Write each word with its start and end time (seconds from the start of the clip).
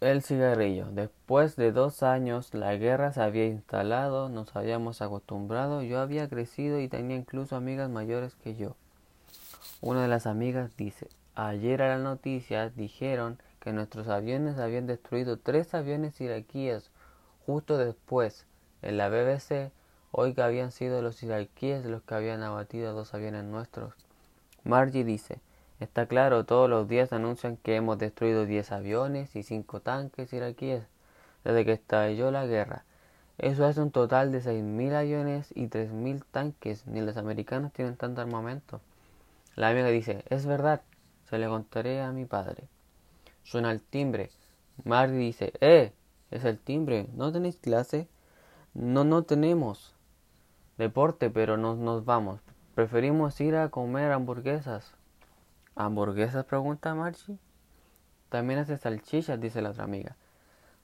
el 0.00 0.22
cigarrillo. 0.22 0.86
Después 0.90 1.56
de 1.56 1.72
dos 1.72 2.02
años 2.02 2.54
la 2.54 2.74
guerra 2.76 3.12
se 3.12 3.20
había 3.20 3.46
instalado, 3.46 4.28
nos 4.28 4.56
habíamos 4.56 5.02
acostumbrado, 5.02 5.82
yo 5.82 6.00
había 6.00 6.28
crecido 6.28 6.80
y 6.80 6.88
tenía 6.88 7.16
incluso 7.16 7.56
amigas 7.56 7.90
mayores 7.90 8.34
que 8.36 8.54
yo. 8.54 8.76
Una 9.82 10.02
de 10.02 10.08
las 10.08 10.26
amigas 10.26 10.76
dice, 10.76 11.08
ayer 11.34 11.82
a 11.82 11.88
la 11.88 11.98
noticia 11.98 12.70
dijeron 12.70 13.38
que 13.60 13.72
nuestros 13.72 14.08
aviones 14.08 14.58
habían 14.58 14.86
destruido 14.86 15.38
tres 15.38 15.74
aviones 15.74 16.20
iraquíes 16.20 16.90
justo 17.44 17.76
después. 17.76 18.46
En 18.82 18.96
la 18.96 19.10
BBC 19.10 19.70
hoy 20.12 20.34
que 20.34 20.42
habían 20.42 20.72
sido 20.72 21.02
los 21.02 21.22
iraquíes 21.22 21.84
los 21.84 22.02
que 22.02 22.14
habían 22.14 22.42
abatido 22.42 22.94
dos 22.94 23.12
aviones 23.14 23.44
nuestros. 23.44 23.94
Margie 24.64 25.04
dice, 25.04 25.40
Está 25.80 26.04
claro, 26.06 26.44
todos 26.44 26.68
los 26.68 26.88
días 26.88 27.10
anuncian 27.14 27.56
que 27.56 27.74
hemos 27.74 27.98
destruido 27.98 28.44
10 28.44 28.70
aviones 28.70 29.34
y 29.34 29.42
5 29.42 29.80
tanques 29.80 30.30
iraquíes 30.34 30.84
desde 31.42 31.64
que 31.64 31.72
estalló 31.72 32.30
la 32.30 32.44
guerra. 32.44 32.84
Eso 33.38 33.66
es 33.66 33.78
un 33.78 33.90
total 33.90 34.30
de 34.30 34.42
6.000 34.42 34.92
aviones 34.92 35.50
y 35.54 35.68
3.000 35.68 36.22
tanques. 36.30 36.86
Ni 36.86 37.00
los 37.00 37.16
americanos 37.16 37.72
tienen 37.72 37.96
tanto 37.96 38.20
armamento. 38.20 38.82
La 39.56 39.70
amiga 39.70 39.88
dice, 39.88 40.22
es 40.28 40.44
verdad, 40.44 40.82
se 41.30 41.38
le 41.38 41.48
contaré 41.48 42.02
a 42.02 42.12
mi 42.12 42.26
padre. 42.26 42.68
Suena 43.42 43.72
el 43.72 43.80
timbre. 43.80 44.30
Marty 44.84 45.14
dice, 45.14 45.54
¡eh! 45.60 45.94
Es 46.30 46.44
el 46.44 46.58
timbre. 46.58 47.06
¿No 47.14 47.32
tenéis 47.32 47.56
clase? 47.56 48.06
No, 48.74 49.04
no 49.04 49.22
tenemos. 49.22 49.94
Deporte, 50.76 51.30
pero 51.30 51.56
no 51.56 51.74
nos 51.74 52.04
vamos. 52.04 52.40
Preferimos 52.74 53.40
ir 53.40 53.56
a 53.56 53.70
comer 53.70 54.12
hamburguesas. 54.12 54.94
¿Hamburguesas? 55.76 56.44
pregunta 56.44 56.94
Margie. 56.94 57.38
También 58.28 58.60
hace 58.60 58.76
salchichas, 58.76 59.40
dice 59.40 59.62
la 59.62 59.70
otra 59.70 59.84
amiga. 59.84 60.16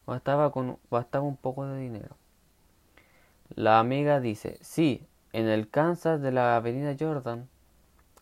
Bastaba, 0.06 0.52
con, 0.52 0.78
bastaba 0.90 1.24
un 1.24 1.36
poco 1.36 1.66
de 1.66 1.78
dinero. 1.78 2.16
La 3.54 3.78
amiga 3.78 4.20
dice, 4.20 4.58
sí, 4.60 5.06
en 5.32 5.46
el 5.46 5.68
Kansas 5.68 6.20
de 6.20 6.32
la 6.32 6.56
avenida 6.56 6.96
Jordan. 6.98 7.48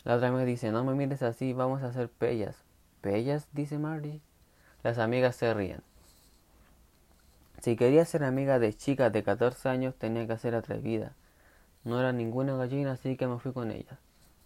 La 0.05 0.17
otra 0.17 0.29
amiga 0.29 0.45
dice, 0.45 0.71
no 0.71 0.85
me 0.85 0.95
mires 0.95 1.23
así, 1.23 1.53
vamos 1.53 1.83
a 1.83 1.87
hacer 1.87 2.11
pellas. 2.11 2.63
¿Pellas? 3.01 3.49
dice 3.53 3.79
Margie. 3.79 4.21
Las 4.83 4.99
amigas 4.99 5.37
se 5.37 5.53
ríen. 5.55 5.83
Si 7.61 7.77
quería 7.77 8.05
ser 8.05 8.25
amiga 8.25 8.59
de 8.59 8.75
chicas 8.75 9.11
de 9.11 9.23
14 9.23 9.71
años, 9.71 9.95
tenía 9.95 10.27
que 10.27 10.37
ser 10.37 10.55
atrevida. 10.55 11.13
No 11.85 11.99
era 11.99 12.13
ninguna 12.13 12.57
gallina, 12.57 12.93
así 12.93 13.17
que 13.17 13.27
me 13.27 13.39
fui 13.39 13.53
con 13.53 13.71
ellas. 13.71 13.99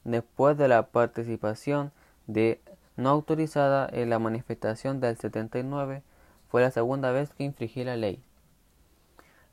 Después 0.05 0.57
de 0.57 0.69
la 0.69 0.87
participación 0.87 1.91
de 2.29 2.61
no 2.97 3.09
autorizada 3.09 3.89
en 3.91 4.11
la 4.11 4.21
manifestación 4.21 5.01
del 5.01 5.17
79 5.17 6.03
fue 6.49 6.63
la 6.63 6.71
segunda 6.71 7.11
vez 7.11 7.33
que 7.33 7.45
infringí 7.45 7.83
la 7.83 7.97
ley. 7.97 8.23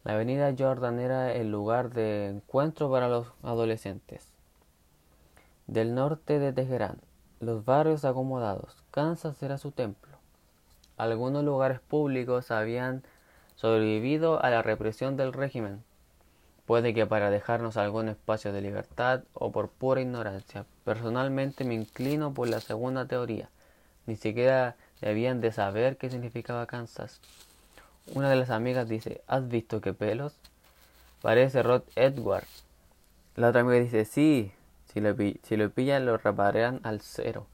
La 0.03 0.13
avenida 0.13 0.53
Jordan 0.55 0.99
era 0.99 1.33
el 1.33 1.49
lugar 1.49 1.89
de 1.89 2.27
encuentro 2.27 2.91
para 2.91 3.09
los 3.09 3.27
adolescentes. 3.41 4.27
Del 5.65 5.95
norte 5.95 6.37
de 6.37 6.53
Teherán, 6.53 6.99
los 7.39 7.65
barrios 7.65 8.05
acomodados, 8.05 8.77
Kansas 8.91 9.41
era 9.41 9.57
su 9.57 9.71
templo. 9.71 10.17
Algunos 10.97 11.43
lugares 11.43 11.79
públicos 11.79 12.51
habían 12.51 13.03
sobrevivido 13.55 14.43
a 14.43 14.49
la 14.49 14.61
represión 14.61 15.17
del 15.17 15.33
régimen, 15.33 15.83
Puede 16.65 16.95
que 16.95 17.05
para 17.05 17.29
dejarnos 17.29 17.77
algún 17.77 18.09
espacio 18.09 18.51
de 18.51 18.61
libertad 18.61 19.21
o 19.33 19.51
por 19.51 19.69
pura 19.69 20.01
ignorancia. 20.01 20.65
Personalmente 20.83 21.63
me 21.63 21.75
inclino 21.75 22.33
por 22.33 22.47
la 22.47 22.59
segunda 22.59 23.05
teoría. 23.05 23.49
Ni 24.07 24.15
siquiera 24.15 24.75
debían 24.99 25.41
de 25.41 25.51
saber 25.51 25.97
qué 25.97 26.09
significaba 26.09 26.65
Kansas. 26.65 27.21
Una 28.15 28.29
de 28.29 28.35
las 28.35 28.49
amigas 28.49 28.89
dice, 28.89 29.21
¿has 29.27 29.47
visto 29.47 29.79
qué 29.79 29.93
pelos? 29.93 30.35
Parece 31.21 31.61
Rod 31.61 31.83
Edward. 31.95 32.47
La 33.35 33.49
otra 33.49 33.61
amiga 33.61 33.79
dice, 33.79 34.05
sí, 34.05 34.51
si 34.91 35.01
lo, 35.01 35.15
si 35.15 35.57
lo 35.57 35.69
pillan 35.69 36.05
lo 36.05 36.17
repararán 36.17 36.79
al 36.83 37.01
cero. 37.01 37.45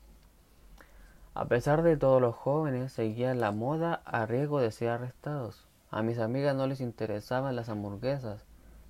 A 1.34 1.46
pesar 1.46 1.82
de 1.82 1.98
todo, 1.98 2.20
los 2.22 2.36
jóvenes 2.36 2.94
seguían 2.94 3.42
la 3.42 3.52
moda 3.52 4.02
a 4.06 4.26
riesgo 4.26 4.62
de 4.62 4.72
ser 4.72 4.90
arrestados. 4.90 5.66
A 5.90 6.02
mis 6.02 6.20
amigas 6.20 6.56
no 6.56 6.68
les 6.68 6.80
interesaban 6.80 7.56
las 7.56 7.68
hamburguesas 7.68 8.46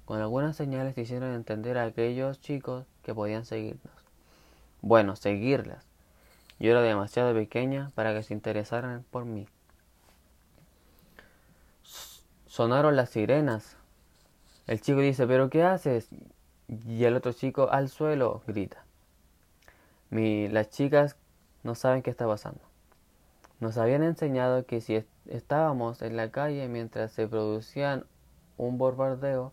con 0.05 0.19
algunas 0.19 0.55
señales 0.55 0.97
hicieron 0.97 1.33
entender 1.33 1.77
a 1.77 1.83
aquellos 1.83 2.39
chicos 2.41 2.85
que 3.03 3.13
podían 3.13 3.45
seguirnos. 3.45 3.93
Bueno, 4.81 5.15
seguirlas. 5.15 5.85
Yo 6.59 6.71
era 6.71 6.81
demasiado 6.81 7.33
pequeña 7.33 7.91
para 7.95 8.13
que 8.13 8.23
se 8.23 8.33
interesaran 8.33 9.03
por 9.09 9.25
mí. 9.25 9.47
Sonaron 12.45 12.95
las 12.95 13.09
sirenas. 13.09 13.77
El 14.67 14.81
chico 14.81 14.99
dice, 14.99 15.25
¿pero 15.25 15.49
qué 15.49 15.63
haces? 15.63 16.09
Y 16.67 17.03
el 17.05 17.15
otro 17.15 17.33
chico, 17.33 17.69
al 17.71 17.89
suelo, 17.89 18.43
grita. 18.45 18.83
Las 20.11 20.69
chicas 20.69 21.15
no 21.63 21.75
saben 21.75 22.01
qué 22.01 22.09
está 22.09 22.27
pasando. 22.27 22.61
Nos 23.59 23.77
habían 23.77 24.03
enseñado 24.03 24.65
que 24.65 24.81
si 24.81 25.05
estábamos 25.27 26.01
en 26.01 26.17
la 26.17 26.31
calle 26.31 26.67
mientras 26.67 27.11
se 27.11 27.27
producían 27.27 28.05
un 28.57 28.77
bombardeo, 28.77 29.51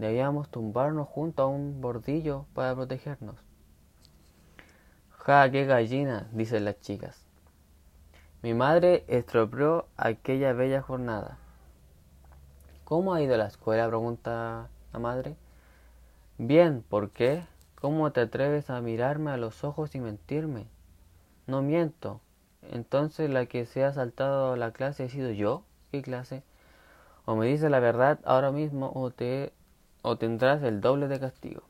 Debíamos 0.00 0.48
tumbarnos 0.48 1.08
junto 1.08 1.42
a 1.42 1.46
un 1.46 1.82
bordillo 1.82 2.46
para 2.54 2.74
protegernos. 2.74 3.36
Ja, 5.10 5.50
qué 5.50 5.66
gallina, 5.66 6.26
dicen 6.32 6.64
las 6.64 6.80
chicas. 6.80 7.26
Mi 8.40 8.54
madre 8.54 9.04
estropeó 9.08 9.88
aquella 9.98 10.54
bella 10.54 10.80
jornada. 10.80 11.36
¿Cómo 12.84 13.12
ha 13.12 13.20
ido 13.20 13.36
la 13.36 13.48
escuela? 13.48 13.86
pregunta 13.88 14.70
la 14.94 14.98
madre. 14.98 15.36
Bien, 16.38 16.82
¿por 16.82 17.10
qué? 17.10 17.44
¿Cómo 17.74 18.10
te 18.10 18.22
atreves 18.22 18.70
a 18.70 18.80
mirarme 18.80 19.32
a 19.32 19.36
los 19.36 19.64
ojos 19.64 19.94
y 19.94 20.00
mentirme? 20.00 20.66
No 21.46 21.60
miento. 21.60 22.22
Entonces 22.62 23.28
la 23.28 23.44
que 23.44 23.66
se 23.66 23.84
ha 23.84 23.92
saltado 23.92 24.56
la 24.56 24.72
clase 24.72 25.04
he 25.04 25.08
sido 25.10 25.30
yo. 25.30 25.62
¿Qué 25.92 26.00
clase? 26.00 26.42
O 27.26 27.36
me 27.36 27.44
dices 27.44 27.70
la 27.70 27.80
verdad 27.80 28.18
ahora 28.24 28.50
mismo 28.50 28.92
o 28.94 29.10
te 29.10 29.52
o 30.02 30.16
tendrás 30.16 30.62
el 30.62 30.80
doble 30.80 31.08
de 31.08 31.20
castigo. 31.20 31.62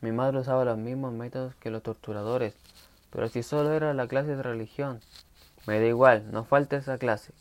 Mi 0.00 0.12
madre 0.12 0.38
usaba 0.38 0.64
los 0.64 0.78
mismos 0.78 1.12
métodos 1.12 1.54
que 1.56 1.70
los 1.70 1.82
torturadores, 1.82 2.54
pero 3.10 3.28
si 3.28 3.42
solo 3.42 3.72
era 3.72 3.94
la 3.94 4.06
clase 4.06 4.36
de 4.36 4.42
religión, 4.42 5.00
me 5.66 5.80
da 5.80 5.86
igual, 5.86 6.30
no 6.30 6.44
falta 6.44 6.76
esa 6.76 6.98
clase. 6.98 7.32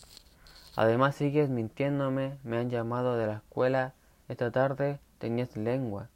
Además 0.75 1.15
sigues 1.15 1.49
mintiéndome, 1.49 2.37
me 2.43 2.57
han 2.57 2.69
llamado 2.69 3.17
de 3.17 3.27
la 3.27 3.33
escuela 3.37 3.93
esta 4.27 4.51
tarde, 4.51 4.99
tenías 5.19 5.55
lengua. 5.57 6.09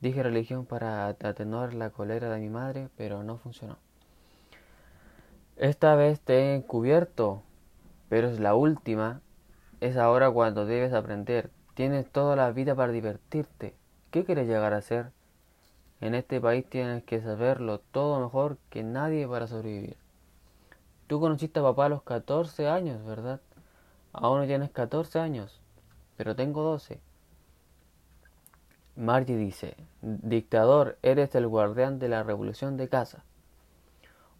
Dije 0.00 0.22
religión 0.22 0.64
para 0.64 1.06
atenuar 1.08 1.74
la 1.74 1.90
cólera 1.90 2.30
de 2.30 2.40
mi 2.40 2.48
madre, 2.48 2.88
pero 2.96 3.22
no 3.22 3.36
funcionó. 3.36 3.76
Esta 5.56 5.94
vez 5.94 6.20
te 6.20 6.34
he 6.34 6.54
encubierto, 6.54 7.42
pero 8.08 8.28
es 8.28 8.40
la 8.40 8.54
última. 8.54 9.20
Es 9.80 9.98
ahora 9.98 10.30
cuando 10.30 10.64
debes 10.64 10.94
aprender. 10.94 11.50
Tienes 11.80 12.06
toda 12.10 12.36
la 12.36 12.52
vida 12.52 12.74
para 12.74 12.92
divertirte. 12.92 13.74
¿Qué 14.10 14.26
quieres 14.26 14.46
llegar 14.46 14.74
a 14.74 14.82
ser? 14.82 15.12
En 16.02 16.14
este 16.14 16.38
país 16.38 16.68
tienes 16.68 17.02
que 17.04 17.22
saberlo 17.22 17.78
todo 17.78 18.20
mejor 18.20 18.58
que 18.68 18.82
nadie 18.82 19.26
para 19.26 19.46
sobrevivir. 19.46 19.96
Tú 21.06 21.20
conociste 21.20 21.58
a 21.58 21.62
papá 21.62 21.86
a 21.86 21.88
los 21.88 22.02
14 22.02 22.68
años, 22.68 23.02
¿verdad? 23.06 23.40
Aún 24.12 24.40
no 24.40 24.46
tienes 24.46 24.68
14 24.68 25.20
años, 25.20 25.58
pero 26.18 26.36
tengo 26.36 26.62
12. 26.62 27.00
Margie 28.96 29.38
dice, 29.38 29.74
dictador, 30.02 30.98
eres 31.00 31.34
el 31.34 31.48
guardián 31.48 31.98
de 31.98 32.10
la 32.10 32.22
revolución 32.22 32.76
de 32.76 32.90
casa. 32.90 33.24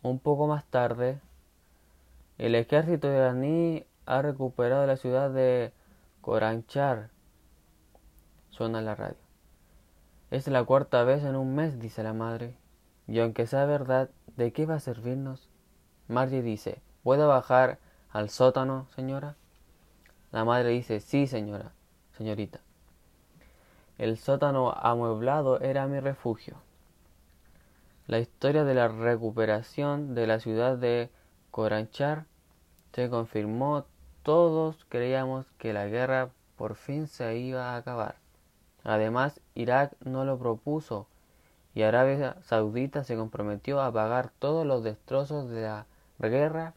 Un 0.02 0.18
poco 0.18 0.46
más 0.46 0.66
tarde, 0.66 1.22
el 2.36 2.54
ejército 2.54 3.10
iraní 3.10 3.86
ha 4.04 4.20
recuperado 4.20 4.86
la 4.86 4.98
ciudad 4.98 5.30
de 5.30 5.72
Koranchar 6.20 7.08
Suena 8.60 8.82
la 8.82 8.94
radio. 8.94 9.16
Es 10.30 10.46
la 10.46 10.62
cuarta 10.64 11.02
vez 11.02 11.24
en 11.24 11.34
un 11.34 11.54
mes, 11.54 11.80
dice 11.80 12.02
la 12.02 12.12
madre. 12.12 12.58
Y 13.08 13.18
aunque 13.20 13.46
sea 13.46 13.64
verdad, 13.64 14.10
¿de 14.36 14.52
qué 14.52 14.66
va 14.66 14.74
a 14.74 14.80
servirnos? 14.80 15.48
Margie 16.08 16.42
dice, 16.42 16.82
¿puedo 17.02 17.26
bajar 17.26 17.78
al 18.10 18.28
sótano, 18.28 18.86
señora? 18.94 19.34
La 20.30 20.44
madre 20.44 20.68
dice, 20.68 21.00
sí, 21.00 21.26
señora, 21.26 21.72
señorita. 22.18 22.60
El 23.96 24.18
sótano 24.18 24.72
amueblado 24.72 25.58
era 25.60 25.86
mi 25.86 25.98
refugio. 25.98 26.56
La 28.08 28.18
historia 28.18 28.64
de 28.64 28.74
la 28.74 28.88
recuperación 28.88 30.14
de 30.14 30.26
la 30.26 30.38
ciudad 30.38 30.76
de 30.76 31.08
Coranchar 31.50 32.26
se 32.92 33.08
confirmó. 33.08 33.86
Todos 34.22 34.84
creíamos 34.90 35.46
que 35.56 35.72
la 35.72 35.86
guerra 35.86 36.28
por 36.58 36.74
fin 36.74 37.06
se 37.06 37.38
iba 37.38 37.70
a 37.70 37.76
acabar. 37.76 38.20
Además, 38.84 39.40
Irak 39.54 39.92
no 40.00 40.24
lo 40.24 40.38
propuso 40.38 41.06
y 41.74 41.82
Arabia 41.82 42.36
Saudita 42.42 43.04
se 43.04 43.16
comprometió 43.16 43.80
a 43.80 43.92
pagar 43.92 44.32
todos 44.38 44.66
los 44.66 44.82
destrozos 44.82 45.48
de 45.50 45.62
la 45.62 45.86
guerra 46.18 46.74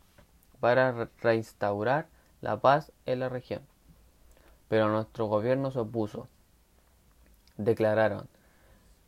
para 0.60 1.10
reinstaurar 1.22 2.08
la 2.42 2.58
paz 2.60 2.92
en 3.06 3.20
la 3.20 3.30
región. 3.30 3.62
Pero 4.70 4.90
nuestro 4.90 5.28
gobierno 5.28 5.72
se 5.72 5.80
opuso. 5.80 6.28
Declararon, 7.58 8.28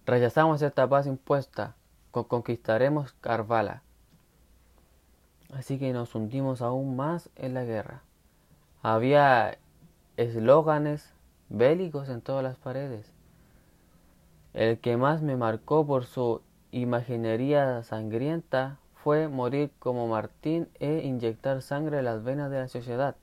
rechazamos 0.05 0.61
esta 0.61 0.87
paz 0.87 1.07
impuesta, 1.07 1.75
conquistaremos 2.11 3.13
Carvala. 3.21 3.81
Así 5.53 5.79
que 5.79 5.93
nos 5.93 6.15
hundimos 6.15 6.61
aún 6.61 6.95
más 6.95 7.29
en 7.35 7.53
la 7.53 7.63
guerra. 7.63 8.01
Había 8.81 9.57
eslóganes 10.17 11.14
bélicos 11.49 12.09
en 12.09 12.21
todas 12.21 12.43
las 12.43 12.57
paredes. 12.57 13.11
El 14.53 14.79
que 14.79 14.97
más 14.97 15.21
me 15.21 15.35
marcó 15.35 15.85
por 15.85 16.05
su 16.05 16.41
imaginería 16.71 17.83
sangrienta 17.83 18.79
fue 18.95 19.27
morir 19.27 19.71
como 19.79 20.07
Martín 20.07 20.67
e 20.79 21.03
inyectar 21.03 21.61
sangre 21.61 21.99
en 21.99 22.05
las 22.05 22.23
venas 22.23 22.49
de 22.49 22.59
la 22.59 22.67
sociedad. 22.67 23.15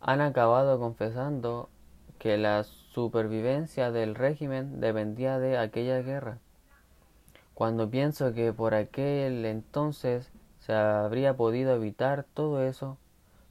Han 0.00 0.20
acabado 0.20 0.78
confesando 0.78 1.68
que 2.18 2.36
la 2.36 2.64
supervivencia 2.64 3.90
del 3.90 4.14
régimen 4.14 4.80
dependía 4.80 5.38
de 5.38 5.56
aquella 5.56 6.02
guerra. 6.02 6.38
Cuando 7.54 7.90
pienso 7.90 8.32
que 8.32 8.52
por 8.52 8.74
aquel 8.74 9.44
entonces 9.44 10.32
se 10.58 10.72
habría 10.72 11.36
podido 11.36 11.74
evitar 11.74 12.24
todo 12.34 12.62
eso, 12.62 12.98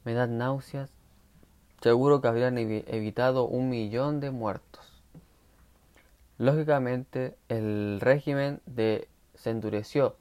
me 0.04 0.14
dan 0.14 0.38
náuseas. 0.38 0.99
Seguro 1.80 2.20
que 2.20 2.28
habrían 2.28 2.58
evitado 2.58 3.46
un 3.46 3.70
millón 3.70 4.20
de 4.20 4.30
muertos. 4.30 5.02
Lógicamente, 6.36 7.36
el 7.48 8.00
régimen 8.00 8.60
de, 8.66 9.08
se 9.34 9.50
endureció. 9.50 10.16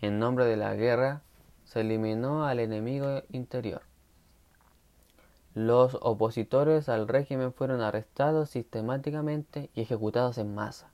En 0.00 0.18
nombre 0.18 0.46
de 0.46 0.56
la 0.56 0.74
guerra, 0.74 1.22
se 1.64 1.82
eliminó 1.82 2.44
al 2.44 2.58
enemigo 2.58 3.22
interior. 3.30 3.82
Los 5.54 5.96
opositores 6.02 6.88
al 6.88 7.06
régimen 7.06 7.52
fueron 7.52 7.82
arrestados 7.82 8.50
sistemáticamente 8.50 9.70
y 9.74 9.82
ejecutados 9.82 10.38
en 10.38 10.54
masa. 10.54 10.90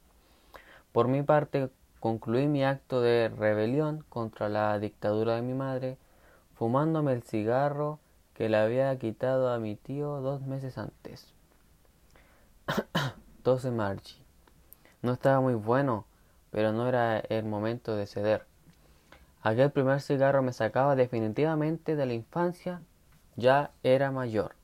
Por 0.92 1.08
mi 1.08 1.22
parte, 1.22 1.70
concluí 2.00 2.48
mi 2.48 2.64
acto 2.64 3.00
de 3.00 3.30
rebelión 3.30 4.04
contra 4.10 4.50
la 4.50 4.78
dictadura 4.78 5.36
de 5.36 5.42
mi 5.42 5.54
madre, 5.54 5.96
fumándome 6.54 7.12
el 7.14 7.22
cigarro 7.22 7.98
que 8.42 8.48
le 8.48 8.56
había 8.56 8.98
quitado 8.98 9.52
a 9.52 9.60
mi 9.60 9.76
tío 9.76 10.20
dos 10.20 10.42
meses 10.42 10.76
antes. 10.76 11.32
12 13.44 13.70
Marchi. 13.70 14.20
No 15.00 15.12
estaba 15.12 15.40
muy 15.40 15.54
bueno, 15.54 16.06
pero 16.50 16.72
no 16.72 16.88
era 16.88 17.20
el 17.20 17.44
momento 17.44 17.94
de 17.94 18.08
ceder. 18.08 18.44
Aquel 19.42 19.70
primer 19.70 20.00
cigarro 20.00 20.42
me 20.42 20.52
sacaba 20.52 20.96
definitivamente 20.96 21.94
de 21.94 22.04
la 22.04 22.14
infancia, 22.14 22.82
ya 23.36 23.70
era 23.84 24.10
mayor. 24.10 24.56